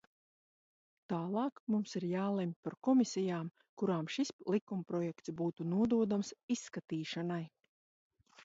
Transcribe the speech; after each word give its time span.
Tālāk 1.11 1.61
mums 1.73 1.93
ir 1.99 2.05
jālemj 2.11 2.55
par 2.67 2.77
komisijām, 2.89 3.51
kurām 3.81 4.09
šis 4.15 4.33
likumprojekts 4.55 5.37
būtu 5.43 5.71
nododams 5.75 6.33
izskatīšanai. 6.57 7.43